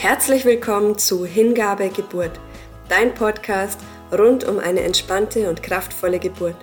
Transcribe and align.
Herzlich 0.00 0.46
willkommen 0.46 0.96
zu 0.96 1.26
Hingabe 1.26 1.90
Geburt, 1.90 2.40
dein 2.88 3.12
Podcast 3.12 3.78
rund 4.10 4.44
um 4.44 4.58
eine 4.58 4.80
entspannte 4.80 5.50
und 5.50 5.62
kraftvolle 5.62 6.18
Geburt. 6.18 6.56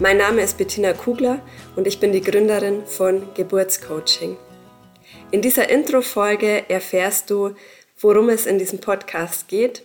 Mein 0.00 0.16
Name 0.16 0.42
ist 0.42 0.58
Bettina 0.58 0.92
Kugler 0.92 1.40
und 1.76 1.86
ich 1.86 2.00
bin 2.00 2.10
die 2.10 2.20
Gründerin 2.20 2.84
von 2.84 3.32
Geburtscoaching. 3.34 4.36
In 5.30 5.42
dieser 5.42 5.70
Intro-Folge 5.70 6.68
erfährst 6.68 7.30
du, 7.30 7.54
worum 8.00 8.30
es 8.30 8.46
in 8.46 8.58
diesem 8.58 8.80
Podcast 8.80 9.46
geht 9.46 9.84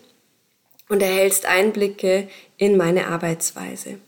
und 0.89 1.04
erhältst 1.04 1.45
Einblicke 1.45 2.29
in 2.57 2.77
meine 2.77 3.09
Arbeitsweise. 3.09 4.00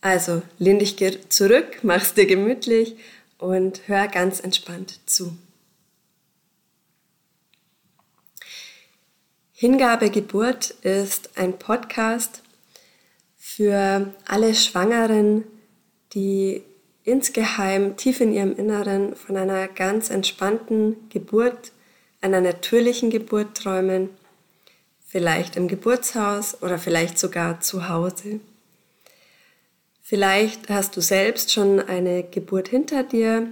Also 0.00 0.42
lehn 0.60 0.78
dich 0.78 0.94
zurück, 1.30 1.80
mach's 1.82 2.14
dir 2.14 2.26
gemütlich 2.26 2.94
und 3.38 3.88
hör 3.88 4.06
ganz 4.06 4.38
entspannt 4.38 5.00
zu. 5.06 5.36
Hingabe 9.60 10.10
Geburt 10.10 10.70
ist 10.82 11.36
ein 11.36 11.58
Podcast 11.58 12.44
für 13.36 14.14
alle 14.24 14.54
Schwangeren, 14.54 15.42
die 16.14 16.62
insgeheim 17.02 17.96
tief 17.96 18.20
in 18.20 18.32
ihrem 18.32 18.54
Inneren 18.54 19.16
von 19.16 19.36
einer 19.36 19.66
ganz 19.66 20.10
entspannten 20.10 21.08
Geburt, 21.08 21.72
einer 22.20 22.40
natürlichen 22.40 23.10
Geburt 23.10 23.56
träumen, 23.56 24.10
vielleicht 25.04 25.56
im 25.56 25.66
Geburtshaus 25.66 26.62
oder 26.62 26.78
vielleicht 26.78 27.18
sogar 27.18 27.60
zu 27.60 27.88
Hause. 27.88 28.38
Vielleicht 30.00 30.68
hast 30.68 30.96
du 30.96 31.00
selbst 31.00 31.52
schon 31.52 31.80
eine 31.80 32.22
Geburt 32.22 32.68
hinter 32.68 33.02
dir 33.02 33.48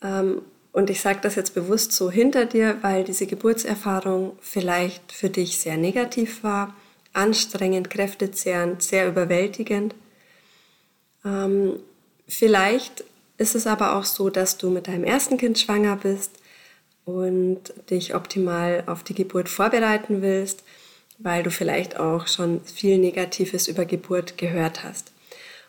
ähm, 0.00 0.42
und 0.78 0.90
ich 0.90 1.00
sage 1.00 1.18
das 1.20 1.34
jetzt 1.34 1.54
bewusst 1.54 1.90
so 1.90 2.08
hinter 2.08 2.44
dir, 2.46 2.76
weil 2.82 3.02
diese 3.02 3.26
Geburtserfahrung 3.26 4.38
vielleicht 4.40 5.10
für 5.10 5.28
dich 5.28 5.58
sehr 5.58 5.76
negativ 5.76 6.44
war, 6.44 6.72
anstrengend, 7.12 7.90
kräftezehrend, 7.90 8.80
sehr 8.80 9.08
überwältigend. 9.08 9.96
Ähm, 11.24 11.80
vielleicht 12.28 13.02
ist 13.38 13.56
es 13.56 13.66
aber 13.66 13.96
auch 13.96 14.04
so, 14.04 14.30
dass 14.30 14.56
du 14.56 14.70
mit 14.70 14.86
deinem 14.86 15.02
ersten 15.02 15.36
Kind 15.36 15.58
schwanger 15.58 15.96
bist 15.96 16.30
und 17.04 17.58
dich 17.90 18.14
optimal 18.14 18.84
auf 18.86 19.02
die 19.02 19.14
Geburt 19.14 19.48
vorbereiten 19.48 20.22
willst, 20.22 20.62
weil 21.18 21.42
du 21.42 21.50
vielleicht 21.50 21.98
auch 21.98 22.28
schon 22.28 22.60
viel 22.62 22.98
Negatives 22.98 23.66
über 23.66 23.84
Geburt 23.84 24.38
gehört 24.38 24.84
hast. 24.84 25.10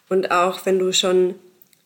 Und 0.08 0.30
auch 0.30 0.68
wenn 0.68 0.78
du 0.78 0.94
schon 0.94 1.34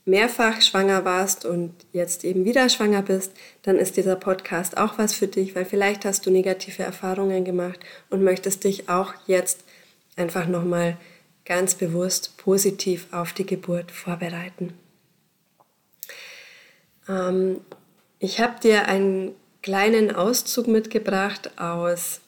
mehrfach 0.05 0.61
schwanger 0.61 1.05
warst 1.05 1.45
und 1.45 1.73
jetzt 1.93 2.25
eben 2.25 2.45
wieder 2.45 2.67
schwanger 2.69 3.01
bist, 3.01 3.31
dann 3.61 3.77
ist 3.77 3.95
dieser 3.95 4.15
Podcast 4.15 4.77
auch 4.77 4.97
was 4.97 5.13
für 5.13 5.27
dich, 5.27 5.55
weil 5.55 5.65
vielleicht 5.65 6.05
hast 6.05 6.25
du 6.25 6.31
negative 6.31 6.83
Erfahrungen 6.83 7.45
gemacht 7.45 7.79
und 8.09 8.23
möchtest 8.23 8.63
dich 8.63 8.89
auch 8.89 9.13
jetzt 9.27 9.63
einfach 10.15 10.47
nochmal 10.47 10.97
ganz 11.45 11.75
bewusst 11.75 12.37
positiv 12.37 13.07
auf 13.11 13.33
die 13.33 13.45
Geburt 13.45 13.91
vorbereiten. 13.91 14.73
Ähm, 17.07 17.61
ich 18.19 18.39
habe 18.39 18.59
dir 18.61 18.87
einen 18.87 19.35
kleinen 19.61 20.13
Auszug 20.13 20.67
mitgebracht 20.67 21.51
aus 21.57 22.21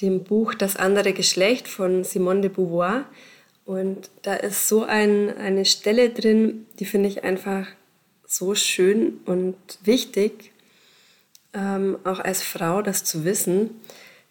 dem 0.00 0.24
Buch 0.24 0.54
Das 0.54 0.76
andere 0.76 1.12
Geschlecht 1.12 1.68
von 1.68 2.04
Simone 2.04 2.42
de 2.42 2.50
Beauvoir. 2.50 3.04
Und 3.66 4.10
da 4.22 4.34
ist 4.34 4.68
so 4.68 4.84
ein, 4.84 5.36
eine 5.36 5.64
Stelle 5.64 6.10
drin, 6.10 6.66
die 6.78 6.84
finde 6.84 7.08
ich 7.08 7.24
einfach 7.24 7.66
so 8.24 8.54
schön 8.54 9.20
und 9.26 9.56
wichtig, 9.82 10.52
ähm, 11.52 11.98
auch 12.04 12.20
als 12.20 12.42
Frau 12.42 12.80
das 12.80 13.02
zu 13.02 13.24
wissen. 13.24 13.70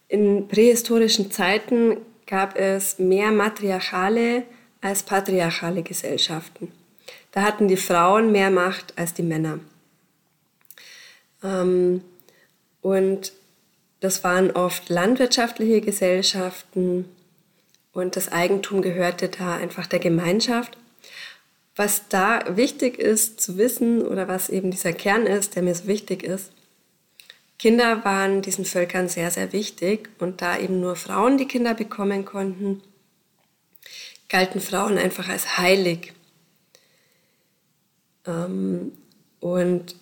In 0.07 0.47
prähistorischen 0.47 1.31
Zeiten 1.31 1.97
gab 2.25 2.57
es 2.57 2.97
mehr 2.97 3.31
matriarchale 3.31 4.43
als 4.79 5.03
patriarchale 5.03 5.83
Gesellschaften. 5.83 6.71
Da 7.31 7.41
hatten 7.41 7.67
die 7.67 7.77
Frauen 7.77 8.31
mehr 8.31 8.51
Macht 8.51 8.97
als 8.97 9.13
die 9.13 9.23
Männer. 9.23 9.59
Ähm, 11.43 12.01
und 12.81 13.33
das 13.99 14.23
waren 14.23 14.51
oft 14.51 14.87
landwirtschaftliche 14.89 15.81
Gesellschaften, 15.81 17.05
und 17.95 18.17
das 18.17 18.29
Eigentum 18.29 18.81
gehörte 18.81 19.29
da 19.29 19.55
einfach 19.55 19.87
der 19.87 19.99
Gemeinschaft. 19.99 20.77
Was 21.77 22.09
da 22.09 22.43
wichtig 22.57 22.99
ist 22.99 23.39
zu 23.39 23.57
wissen 23.57 24.05
oder 24.05 24.27
was 24.27 24.49
eben 24.49 24.69
dieser 24.69 24.91
Kern 24.91 25.25
ist, 25.25 25.55
der 25.55 25.63
mir 25.63 25.73
so 25.73 25.87
wichtig 25.87 26.21
ist, 26.21 26.51
Kinder 27.57 28.03
waren 28.03 28.41
diesen 28.41 28.65
Völkern 28.65 29.07
sehr, 29.07 29.31
sehr 29.31 29.53
wichtig 29.53 30.09
und 30.19 30.41
da 30.41 30.57
eben 30.59 30.81
nur 30.81 30.97
Frauen 30.97 31.37
die 31.37 31.47
Kinder 31.47 31.73
bekommen 31.73 32.25
konnten, 32.25 32.81
galten 34.27 34.59
Frauen 34.59 34.97
einfach 34.97 35.29
als 35.29 35.57
heilig. 35.57 36.11
Ähm, 38.27 38.91
und 39.39 39.95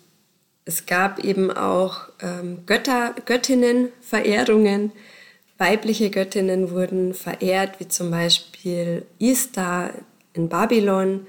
es 0.65 0.87
gab 0.87 1.19
eben 1.19 1.51
auch 1.51 2.09
ähm, 2.21 2.65
Götter, 2.65 3.13
Göttinnen, 3.25 3.89
Verehrungen, 4.01 4.91
Weibliche 5.57 6.09
Göttinnen 6.09 6.71
wurden 6.71 7.13
verehrt, 7.13 7.79
wie 7.79 7.87
zum 7.87 8.11
Beispiel 8.11 9.05
Istar 9.19 9.91
in 10.33 10.49
Babylon 10.49 11.27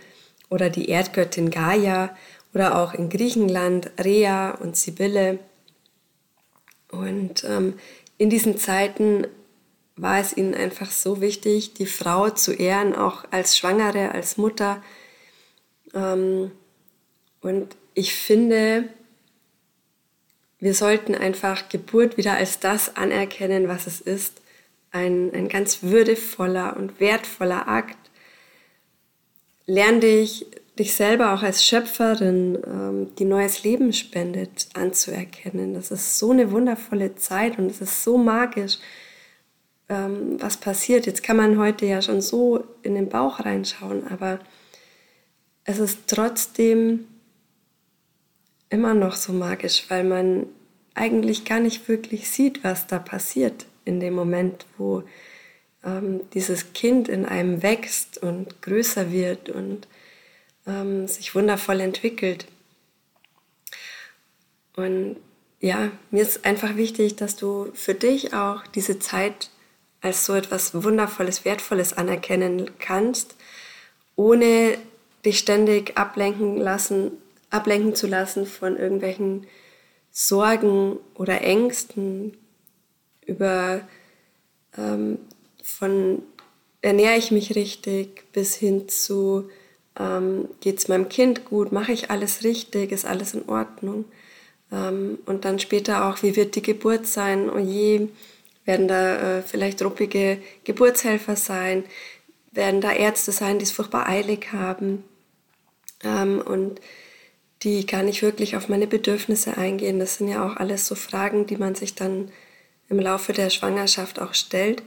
oder 0.49 0.71
die 0.71 0.89
Erdgöttin 0.89 1.51
Gaia 1.51 2.17
oder 2.55 2.79
auch 2.79 2.95
in 2.95 3.11
Griechenland 3.11 3.91
Rhea 4.03 4.53
und 4.53 4.77
Sibylle. 4.77 5.39
Und 6.91 7.45
ähm, 7.45 7.75
in 8.17 8.31
diesen 8.31 8.57
Zeiten 8.57 9.27
war 9.97 10.19
es 10.19 10.37
ihnen 10.37 10.55
einfach 10.55 10.91
so 10.91 11.21
wichtig, 11.21 11.75
die 11.75 11.87
Frau 11.87 12.31
zu 12.31 12.53
ehren, 12.53 12.95
auch 12.95 13.25
als 13.31 13.56
Schwangere, 13.56 14.12
als 14.12 14.37
Mutter. 14.37 14.83
Ähm, 15.95 16.51
und 17.41 17.77
ich 17.95 18.15
finde, 18.15 18.89
wir 20.64 20.72
sollten 20.72 21.14
einfach 21.14 21.69
Geburt 21.69 22.16
wieder 22.16 22.36
als 22.36 22.58
das 22.58 22.97
anerkennen, 22.97 23.69
was 23.69 23.86
es 23.86 24.00
ist. 24.00 24.41
Ein, 24.92 25.30
ein 25.34 25.50
ganz 25.50 25.82
würdevoller 25.82 26.78
und 26.78 27.00
wertvoller 27.00 27.69
Akt. 27.69 27.98
Lern 29.66 30.00
dich, 30.00 30.47
dich 30.78 30.94
selber 30.94 31.34
auch 31.34 31.42
als 31.42 31.66
Schöpferin, 31.66 32.58
ähm, 32.66 33.14
die 33.19 33.26
neues 33.26 33.62
Leben 33.62 33.92
spendet, 33.92 34.69
anzuerkennen. 34.72 35.75
Das 35.75 35.91
ist 35.91 36.19
so 36.19 36.30
eine 36.30 36.50
wundervolle 36.50 37.14
Zeit 37.14 37.58
und 37.58 37.70
es 37.70 37.82
ist 37.82 38.02
so 38.02 38.16
magisch, 38.16 38.78
ähm, 39.91 40.41
was 40.41 40.56
passiert. 40.56 41.04
Jetzt 41.04 41.22
kann 41.22 41.36
man 41.36 41.58
heute 41.58 41.84
ja 41.84 42.00
schon 42.00 42.22
so 42.22 42.64
in 42.81 42.94
den 42.94 43.10
Bauch 43.10 43.41
reinschauen, 43.41 44.06
aber 44.08 44.38
es 45.64 45.78
ist 45.78 46.04
trotzdem 46.06 47.04
immer 48.70 48.94
noch 48.94 49.16
so 49.16 49.32
magisch, 49.32 49.84
weil 49.88 50.04
man 50.04 50.47
eigentlich 50.94 51.44
gar 51.44 51.60
nicht 51.60 51.88
wirklich 51.88 52.30
sieht, 52.30 52.64
was 52.64 52.86
da 52.86 52.98
passiert 52.98 53.66
in 53.84 54.00
dem 54.00 54.14
Moment, 54.14 54.66
wo 54.78 55.02
ähm, 55.84 56.20
dieses 56.32 56.72
Kind 56.72 57.08
in 57.08 57.26
einem 57.26 57.62
wächst 57.62 58.19
und 58.19 58.62
größer 58.62 59.12
wird 59.12 59.48
und 59.48 59.86
ähm, 60.66 61.06
sich 61.08 61.34
wundervoll 61.34 61.80
entwickelt. 61.80 62.47
Und 64.76 65.16
ja, 65.60 65.91
mir 66.10 66.22
ist 66.22 66.44
einfach 66.44 66.76
wichtig, 66.76 67.16
dass 67.16 67.36
du 67.36 67.70
für 67.75 67.94
dich 67.94 68.34
auch 68.34 68.66
diese 68.69 68.98
Zeit 68.98 69.50
als 70.00 70.26
so 70.26 70.34
etwas 70.34 70.82
Wundervolles, 70.82 71.44
Wertvolles 71.44 71.94
anerkennen 71.94 72.70
kannst, 72.78 73.36
ohne 74.16 74.76
dich 75.25 75.38
ständig 75.38 75.96
ablenken 75.96 76.58
lassen 76.58 77.12
ablenken 77.54 77.94
zu 77.94 78.06
lassen 78.06 78.47
von 78.47 78.76
irgendwelchen 78.76 79.47
Sorgen 80.10 80.98
oder 81.15 81.41
Ängsten 81.42 82.37
über 83.26 83.81
ähm, 84.76 85.19
von 85.62 86.23
ernähre 86.82 87.17
ich 87.17 87.31
mich 87.31 87.55
richtig 87.56 88.31
bis 88.32 88.55
hin 88.55 88.88
zu 88.88 89.49
ähm, 89.99 90.49
geht 90.61 90.79
es 90.79 90.88
meinem 90.88 91.08
Kind 91.08 91.44
gut, 91.44 91.73
mache 91.73 91.93
ich 91.93 92.11
alles 92.11 92.44
richtig, 92.44 92.93
ist 92.93 93.05
alles 93.05 93.34
in 93.34 93.49
Ordnung. 93.49 94.05
Ähm, 94.73 95.19
und 95.26 95.44
dann 95.44 95.58
später 95.58 96.08
auch, 96.08 96.23
wie 96.23 96.37
wird 96.37 96.56
die 96.56 96.62
Geburt 96.62 97.06
sein? 97.06 97.49
Oh 97.50 97.58
je, 97.58 98.08
werden 98.64 98.88
da 98.88 99.38
äh, 99.38 99.43
vielleicht 99.43 99.82
ruppige 99.82 100.38
Geburtshelfer 100.64 101.37
sein? 101.37 101.84
Werden 102.52 102.81
da 102.81 102.93
Ärzte 102.93 103.32
sein, 103.32 103.58
die 103.58 103.64
es 103.64 103.73
furchtbar 103.73 104.08
eilig 104.08 104.52
haben? 104.52 105.05
Ähm, 106.02 106.40
und 106.40 106.81
die 107.64 107.87
gar 107.87 108.02
nicht 108.02 108.22
wirklich 108.22 108.56
auf 108.56 108.69
meine 108.69 108.87
Bedürfnisse 108.87 109.56
eingehen. 109.56 109.99
Das 109.99 110.16
sind 110.16 110.28
ja 110.28 110.46
auch 110.46 110.56
alles 110.56 110.87
so 110.87 110.94
Fragen, 110.94 111.46
die 111.46 111.56
man 111.56 111.75
sich 111.75 111.94
dann 111.94 112.31
im 112.88 113.00
Laufe 113.00 113.32
der 113.32 113.50
Schwangerschaft 113.50 114.20
auch 114.20 114.34
stellt. 114.34 114.82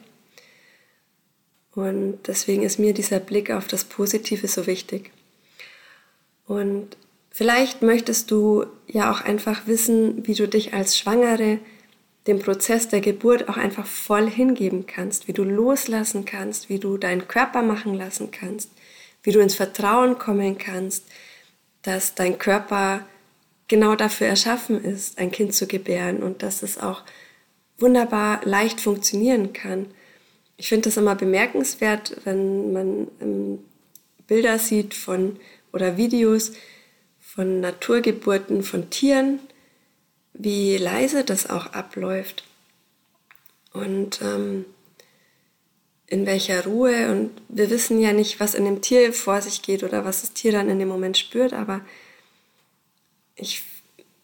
Und 1.74 2.20
deswegen 2.28 2.64
ist 2.64 2.80
mir 2.80 2.94
dieser 2.94 3.20
Blick 3.20 3.52
auf 3.52 3.68
das 3.68 3.84
Positive 3.84 4.48
so 4.48 4.68
wichtig. 4.68 5.12
Und 6.46 6.96
vielleicht 7.32 7.82
möchtest 7.82 8.32
du 8.32 8.66
ja 8.88 9.12
auch 9.12 9.22
einfach 9.22 9.68
wissen, 9.68 10.26
wie 10.26 10.34
du 10.34 10.48
dich 10.48 10.74
als 10.74 10.98
Schwangere 10.98 11.60
dem 12.28 12.40
Prozess 12.40 12.90
der 12.90 13.02
Geburt 13.02 13.48
auch 13.50 13.58
einfach 13.58 13.86
voll 13.86 14.30
hingeben 14.30 14.86
kannst, 14.86 15.28
wie 15.28 15.34
du 15.34 15.44
loslassen 15.44 16.26
kannst, 16.26 16.70
wie 16.70 16.80
du 16.80 16.98
deinen 16.98 17.28
Körper 17.28 17.62
machen 17.62 17.94
lassen 17.94 18.32
kannst, 18.32 18.72
wie 19.24 19.32
du 19.32 19.40
ins 19.40 19.56
Vertrauen 19.56 20.20
kommen 20.20 20.58
kannst, 20.58 21.06
dass 21.82 22.16
dein 22.16 22.38
Körper 22.38 23.06
genau 23.68 23.96
dafür 23.96 24.28
erschaffen 24.28 24.84
ist, 24.84 25.18
ein 25.20 25.32
Kind 25.32 25.54
zu 25.54 25.68
gebären 25.68 26.24
und 26.24 26.44
dass 26.44 26.64
es 26.64 26.78
auch 26.78 27.04
wunderbar 27.78 28.42
leicht 28.44 28.82
funktionieren 28.82 29.54
kann. 29.54 29.88
Ich 30.58 30.70
finde 30.70 30.90
das 30.90 30.98
immer 30.98 31.16
bemerkenswert, 31.16 32.18
wenn 32.24 32.74
man 32.74 33.08
ähm, 33.22 33.60
Bilder 34.26 34.58
sieht 34.60 34.94
von 34.94 35.40
oder 35.72 35.98
Videos 35.98 36.54
von 37.20 37.60
Naturgeburten 37.60 38.64
von 38.64 38.90
Tieren, 38.90 39.40
wie 40.34 40.78
leise 40.78 41.24
das 41.24 41.50
auch 41.50 41.68
abläuft 41.68 42.44
und 43.74 44.22
ähm, 44.22 44.66
in 46.08 46.26
welcher 46.26 46.64
Ruhe. 46.66 47.12
Und 47.12 47.32
wir 47.50 47.70
wissen 47.70 48.00
ja 48.00 48.14
nicht, 48.14 48.40
was 48.40 48.56
in 48.56 48.66
dem 48.66 48.82
Tier 48.82 49.14
vor 49.14 49.42
sich 49.42 49.62
geht 49.62 49.84
oder 49.84 50.06
was 50.06 50.22
das 50.22 50.34
Tier 50.34 50.54
dann 50.54 50.70
in 50.70 50.80
dem 50.80 50.88
Moment 50.88 51.18
spürt, 51.18 51.54
aber 51.54 51.82
ich, 53.36 53.64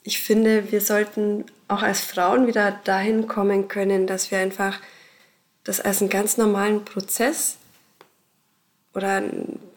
ich 0.04 0.20
finde, 0.20 0.72
wir 0.72 0.82
sollten 0.82 1.46
auch 1.68 1.84
als 1.84 2.02
Frauen 2.02 2.48
wieder 2.48 2.80
dahin 2.84 3.28
kommen 3.28 3.68
können, 3.68 4.08
dass 4.08 4.32
wir 4.32 4.40
einfach 4.40 4.80
das 5.64 5.80
als 5.80 6.02
einen 6.02 6.10
ganz 6.10 6.38
normalen 6.38 6.84
Prozess 6.84 7.58
oder 8.94 9.24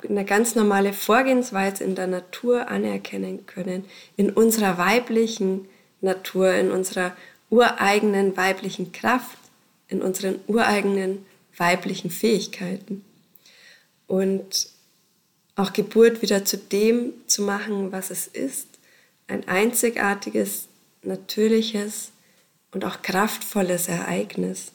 eine 0.08 0.24
ganz 0.24 0.54
normale 0.54 0.92
Vorgehensweise 0.92 1.84
in 1.84 1.94
der 1.94 2.06
Natur 2.06 2.68
anerkennen 2.68 3.46
können, 3.46 3.84
in 4.16 4.30
unserer 4.30 4.78
weiblichen 4.78 5.68
Natur, 6.00 6.52
in 6.52 6.70
unserer 6.70 7.16
ureigenen 7.50 8.36
weiblichen 8.36 8.92
Kraft, 8.92 9.38
in 9.88 10.02
unseren 10.02 10.40
ureigenen 10.48 11.24
weiblichen 11.56 12.10
Fähigkeiten. 12.10 13.04
Und 14.06 14.68
auch 15.56 15.72
Geburt 15.72 16.22
wieder 16.22 16.44
zu 16.44 16.58
dem 16.58 17.12
zu 17.26 17.42
machen, 17.42 17.92
was 17.92 18.10
es 18.10 18.26
ist, 18.26 18.68
ein 19.26 19.48
einzigartiges, 19.48 20.68
natürliches 21.02 22.12
und 22.72 22.84
auch 22.84 23.02
kraftvolles 23.02 23.88
Ereignis. 23.88 24.72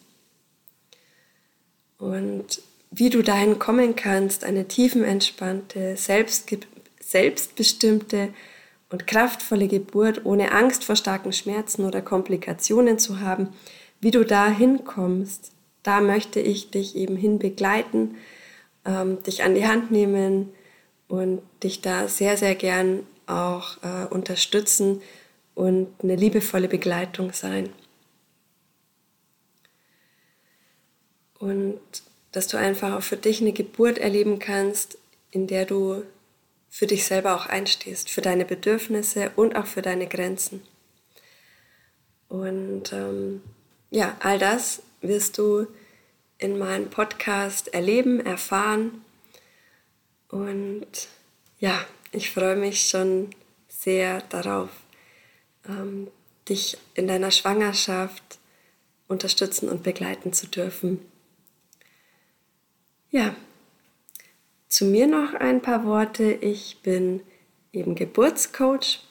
Und 1.98 2.62
wie 2.89 3.10
du 3.10 3.22
dahin 3.22 3.60
kommen 3.60 3.95
kannst, 3.95 4.44
eine 4.44 4.68
tiefenentspannte, 4.68 5.95
selbstbestimmte 5.95 8.33
und 8.89 9.07
kraftvolle 9.07 9.68
Geburt 9.68 10.25
ohne 10.25 10.51
Angst 10.51 10.83
vor 10.83 10.95
starken 10.95 11.31
Schmerzen 11.31 11.86
oder 11.86 12.01
Komplikationen 12.01 13.00
zu 13.00 13.19
haben, 13.19 13.50
wie 14.01 14.12
du 14.12 14.25
da 14.25 14.50
hinkommst, 14.50 15.51
da 15.83 16.01
möchte 16.01 16.39
ich 16.39 16.72
dich 16.72 16.95
eben 16.95 17.16
hin 17.16 17.39
begleiten, 17.39 18.18
ähm, 18.86 19.22
dich 19.24 19.44
an 19.44 19.56
die 19.56 19.68
Hand 19.68 19.92
nehmen 19.92 20.54
und 21.07 21.42
dich 21.63 21.81
da 21.81 22.07
sehr, 22.07 22.38
sehr 22.38 22.56
gern 22.56 23.06
auch 23.28 23.78
äh, 23.83 24.06
unterstützen 24.07 25.01
und 25.56 25.88
eine 26.01 26.16
liebevolle 26.16 26.68
Begleitung 26.68 27.33
sein. 27.33 27.69
Und 31.39 31.80
dass 32.31 32.48
du 32.48 32.57
einfach 32.57 32.94
auch 32.98 33.04
für 33.04 33.18
dich 33.18 33.42
eine 33.42 33.51
Geburt 33.51 33.98
erleben 33.98 34.39
kannst, 34.39 34.98
in 35.31 35.48
der 35.48 35.66
du 35.66 36.04
für 36.69 36.88
dich 36.88 37.06
selber 37.06 37.36
auch 37.36 37.48
einstehst, 37.48 38.10
für 38.10 38.22
deine 38.22 38.45
Bedürfnisse 38.45 39.31
und 39.36 39.56
auch 39.56 39.66
für 39.66 39.81
deine 39.81 40.07
Grenzen. 40.07 40.62
Und 42.30 42.94
ähm, 42.94 43.42
ja, 43.89 44.16
all 44.22 44.39
das 44.39 44.81
wirst 45.01 45.38
du 45.38 45.68
in 46.38 46.57
meinem 46.57 46.89
Podcast 46.89 47.74
erleben, 47.74 48.19
erfahren. 48.19 49.03
Und 50.30 51.07
ja, 51.59 51.86
ich 52.12 52.31
freue 52.31 52.56
mich 52.56 52.89
schon 52.89 53.30
sehr 53.68 54.21
darauf, 54.30 54.69
ähm, 55.68 56.07
dich 56.50 56.77
in 56.95 57.07
deiner 57.07 57.31
Schwangerschaft 57.31 58.39
unterstützen 59.07 59.69
und 59.69 59.83
begleiten 59.83 60.33
zu 60.33 60.48
dürfen. 60.48 61.00
Ja, 63.12 63.36
zu 64.68 64.86
mir 64.86 65.06
noch 65.06 65.33
ein 65.33 65.62
paar 65.62 65.86
Worte. 65.86 66.31
Ich 66.31 66.81
bin 66.81 67.21
eben 67.74 67.94
Geburtscoach 67.95 69.01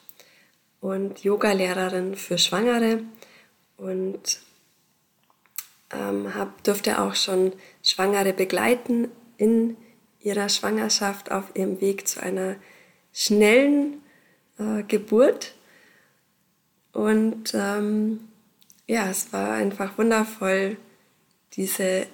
und 0.81 1.23
Yogalehrerin 1.23 2.17
für 2.17 2.39
Schwangere 2.39 3.03
und 3.77 4.41
ähm, 5.93 6.35
hab, 6.35 6.63
durfte 6.65 7.01
auch 7.01 7.15
schon 7.15 7.53
Schwangere 7.83 8.33
begleiten 8.33 9.09
in 9.37 9.77
ihrer 10.21 10.49
Schwangerschaft 10.49 11.31
auf 11.31 11.45
ihrem 11.55 11.81
Weg 11.81 12.07
zu 12.07 12.23
einer 12.23 12.57
schnellen 13.13 14.03
äh, 14.59 14.83
Geburt. 14.83 15.55
Und 16.93 17.55
ähm, 17.55 18.29
ja, 18.87 19.09
es 19.09 19.33
war 19.33 19.53
einfach 19.53 19.97
wundervoll, 19.99 20.77
diese 21.55 22.07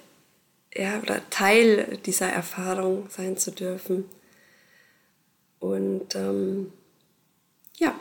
ja, 0.73 0.99
oder 0.99 1.27
Teil 1.29 1.97
dieser 2.05 2.29
Erfahrung 2.29 3.09
sein 3.09 3.37
zu 3.37 3.51
dürfen. 3.51 4.05
Und 5.59 6.15
ähm, 6.15 6.71
ja, 7.77 7.99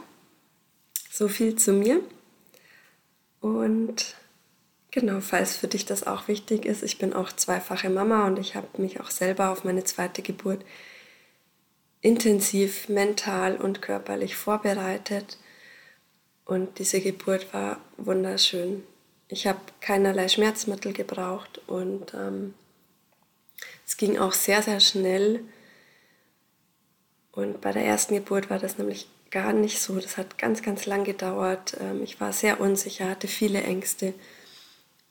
so 1.11 1.29
viel 1.29 1.56
zu 1.56 1.72
mir. 1.72 2.00
Und 3.40 4.14
genau, 4.96 5.20
falls 5.20 5.58
für 5.58 5.69
dich 5.69 5.84
das 5.84 6.06
auch 6.06 6.26
wichtig 6.26 6.64
ist, 6.64 6.82
ich 6.82 6.96
bin 6.96 7.12
auch 7.12 7.31
zweifache 7.31 7.90
Mama 7.90 8.26
und 8.26 8.38
ich 8.38 8.54
habe 8.54 8.66
mich 8.81 8.98
auch 8.98 9.10
selber 9.10 9.50
auf 9.50 9.62
meine 9.62 9.84
zweite 9.84 10.22
Geburt 10.22 10.64
intensiv 12.00 12.88
mental 12.88 13.56
und 13.56 13.82
körperlich 13.82 14.37
vorbereitet. 14.37 15.37
Und 16.46 16.78
diese 16.78 17.02
Geburt 17.02 17.52
war 17.52 17.78
wunderschön. 17.98 18.84
Ich 19.28 19.46
habe 19.46 19.60
keinerlei 19.82 20.28
Schmerzmittel 20.28 20.94
gebraucht 20.94 21.60
und 21.66 22.14
ähm, 22.14 22.54
es 23.87 23.98
ging 23.98 24.16
auch 24.16 24.32
sehr, 24.32 24.62
sehr 24.62 24.81
schnell. 24.81 25.40
Und 27.32 27.60
bei 27.60 27.72
der 27.72 27.84
ersten 27.84 28.14
Geburt 28.14 28.48
war 28.48 28.58
das 28.58 28.78
nämlich 28.78 29.08
gar 29.31 29.52
nicht 29.52 29.78
so. 29.78 30.00
Das 30.00 30.16
hat 30.16 30.38
ganz, 30.38 30.62
ganz 30.62 30.87
lang 30.87 31.04
gedauert. 31.04 31.76
Ähm, 31.81 32.02
ich 32.02 32.19
war 32.19 32.32
sehr 32.32 32.60
unsicher, 32.60 33.10
hatte 33.10 33.28
viele 33.28 33.62
Ängste. 33.62 34.14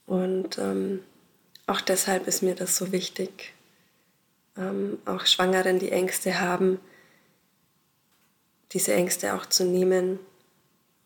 Und 0.06 0.57
ähm, 0.57 1.04
auch 1.68 1.81
deshalb 1.81 2.28
ist 2.28 2.44
mir 2.44 2.56
das 2.56 2.78
so 2.78 2.92
wichtig, 2.92 3.54
ähm, 4.57 5.00
auch 5.06 5.26
Schwangeren, 5.26 5.80
die 5.80 5.92
Ängste 5.92 6.40
haben, 6.40 6.80
diese 8.71 8.94
Ängste 8.94 9.33
auch 9.33 9.45
zu 9.45 9.66
nehmen 9.66 10.19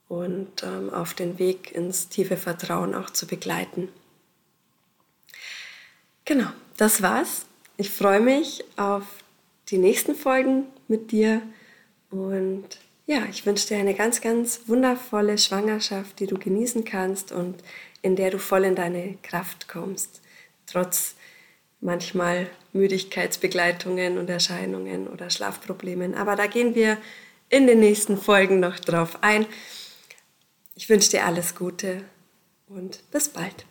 und 0.07 0.63
ähm, 0.63 0.89
auf 0.93 1.13
den 1.13 1.39
Weg 1.39 1.71
ins 1.71 2.09
tiefe 2.09 2.35
Vertrauen 2.35 2.95
auch 2.95 3.09
zu 3.09 3.27
begleiten. 3.27 3.89
Genau, 6.25 6.49
das 6.77 7.01
war's. 7.01 7.45
Ich 7.77 7.89
freue 7.89 8.19
mich 8.19 8.63
auf 8.75 9.03
die 9.69 9.77
nächsten 9.77 10.15
Folgen 10.15 10.65
mit 10.87 11.11
dir 11.11 11.41
und 12.09 12.67
ja, 13.09 13.25
ich 13.27 13.43
wünsche 13.47 13.67
dir 13.67 13.79
eine 13.79 13.95
ganz, 13.95 14.21
ganz 14.21 14.61
wundervolle 14.67 15.39
Schwangerschaft, 15.39 16.19
die 16.19 16.27
du 16.27 16.37
genießen 16.37 16.85
kannst 16.85 17.31
und 17.31 17.55
in 18.03 18.15
der 18.15 18.29
du 18.29 18.37
voll 18.37 18.63
in 18.63 18.75
deine 18.75 19.17
Kraft 19.23 19.67
kommst, 19.67 20.21
trotz 20.67 21.15
manchmal 21.81 22.47
Müdigkeitsbegleitungen 22.71 24.19
und 24.19 24.29
Erscheinungen 24.29 25.07
oder 25.07 25.31
Schlafproblemen. 25.31 26.13
Aber 26.13 26.35
da 26.35 26.45
gehen 26.45 26.75
wir 26.75 26.99
in 27.49 27.65
den 27.65 27.79
nächsten 27.79 28.15
Folgen 28.15 28.59
noch 28.59 28.77
drauf 28.77 29.17
ein. 29.23 29.47
Ich 30.75 30.87
wünsche 30.87 31.09
dir 31.09 31.25
alles 31.25 31.55
Gute 31.55 32.03
und 32.67 33.01
bis 33.09 33.29
bald. 33.29 33.65